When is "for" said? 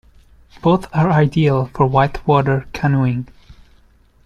1.75-1.85